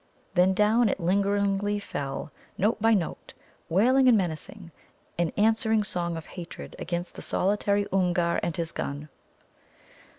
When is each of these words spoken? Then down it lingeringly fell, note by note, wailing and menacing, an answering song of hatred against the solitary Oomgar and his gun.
Then 0.33 0.55
down 0.55 0.89
it 0.89 0.99
lingeringly 0.99 1.77
fell, 1.77 2.31
note 2.57 2.81
by 2.81 2.95
note, 2.95 3.35
wailing 3.69 4.07
and 4.07 4.17
menacing, 4.17 4.71
an 5.19 5.31
answering 5.37 5.83
song 5.83 6.17
of 6.17 6.25
hatred 6.25 6.75
against 6.79 7.13
the 7.13 7.21
solitary 7.21 7.85
Oomgar 7.93 8.39
and 8.41 8.57
his 8.57 8.71
gun. 8.71 9.09